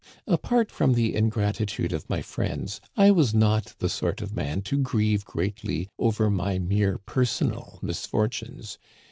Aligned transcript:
Apart 0.25 0.71
from 0.71 0.95
the 0.95 1.15
ingratitude 1.15 1.93
of 1.93 2.09
my 2.09 2.23
friends, 2.23 2.81
I 2.97 3.11
was 3.11 3.35
not 3.35 3.75
the 3.77 3.87
sort 3.87 4.19
of 4.19 4.35
man 4.35 4.63
to 4.63 4.79
grieve 4.79 5.25
greatly 5.25 5.89
over 5.99 6.27
my 6.31 6.57
mere 6.57 6.97
personal 6.97 7.77
mis 7.83 8.07
fortunes. 8.07 8.79